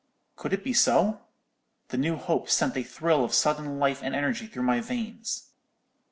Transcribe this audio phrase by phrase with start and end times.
[0.35, 1.21] Could it be so?
[1.89, 5.49] The new hope sent a thrill of sudden life and energy through my veins.